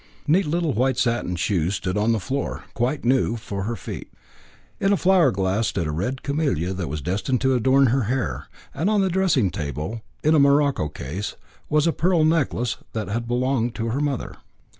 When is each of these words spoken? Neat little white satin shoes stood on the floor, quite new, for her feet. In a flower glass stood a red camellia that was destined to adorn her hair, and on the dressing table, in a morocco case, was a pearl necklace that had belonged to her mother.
Neat 0.25 0.47
little 0.47 0.73
white 0.73 0.97
satin 0.97 1.35
shoes 1.35 1.75
stood 1.75 1.95
on 1.95 2.11
the 2.11 2.19
floor, 2.19 2.63
quite 2.73 3.05
new, 3.05 3.35
for 3.35 3.65
her 3.65 3.75
feet. 3.75 4.11
In 4.79 4.91
a 4.91 4.97
flower 4.97 5.29
glass 5.29 5.67
stood 5.67 5.85
a 5.85 5.91
red 5.91 6.23
camellia 6.23 6.73
that 6.73 6.87
was 6.87 7.01
destined 7.03 7.39
to 7.41 7.53
adorn 7.53 7.85
her 7.93 8.05
hair, 8.05 8.47
and 8.73 8.89
on 8.89 9.01
the 9.01 9.09
dressing 9.09 9.51
table, 9.51 10.01
in 10.23 10.33
a 10.33 10.39
morocco 10.39 10.89
case, 10.89 11.35
was 11.69 11.85
a 11.85 11.93
pearl 11.93 12.23
necklace 12.25 12.77
that 12.93 13.09
had 13.09 13.27
belonged 13.27 13.75
to 13.75 13.89
her 13.89 13.99
mother. 14.01 14.37